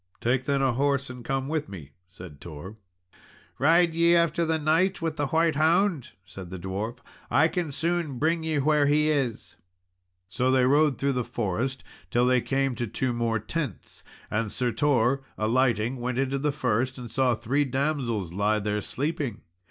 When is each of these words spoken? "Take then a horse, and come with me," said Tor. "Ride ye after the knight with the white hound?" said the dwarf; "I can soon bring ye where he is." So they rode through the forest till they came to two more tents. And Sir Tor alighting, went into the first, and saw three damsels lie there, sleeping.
"Take 0.19 0.45
then 0.45 0.63
a 0.63 0.73
horse, 0.73 1.11
and 1.11 1.23
come 1.23 1.47
with 1.47 1.69
me," 1.69 1.91
said 2.09 2.41
Tor. 2.41 2.75
"Ride 3.59 3.93
ye 3.93 4.15
after 4.15 4.45
the 4.45 4.57
knight 4.57 4.99
with 4.99 5.15
the 5.17 5.27
white 5.27 5.55
hound?" 5.57 6.13
said 6.25 6.49
the 6.49 6.57
dwarf; 6.57 6.97
"I 7.29 7.47
can 7.47 7.71
soon 7.71 8.17
bring 8.17 8.41
ye 8.41 8.57
where 8.57 8.87
he 8.87 9.09
is." 9.11 9.57
So 10.27 10.49
they 10.49 10.65
rode 10.65 10.97
through 10.97 11.13
the 11.13 11.23
forest 11.23 11.83
till 12.09 12.25
they 12.25 12.41
came 12.41 12.73
to 12.77 12.87
two 12.87 13.13
more 13.13 13.37
tents. 13.37 14.03
And 14.31 14.51
Sir 14.51 14.71
Tor 14.71 15.21
alighting, 15.37 15.97
went 15.97 16.17
into 16.17 16.39
the 16.39 16.51
first, 16.51 16.97
and 16.97 17.11
saw 17.11 17.35
three 17.35 17.63
damsels 17.63 18.33
lie 18.33 18.57
there, 18.57 18.81
sleeping. 18.81 19.41